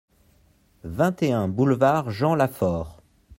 vingt 0.83 1.21
et 1.21 1.31
un 1.31 1.47
boulevard 1.47 2.09
Jean 2.09 2.33
Lafaure 2.33 3.03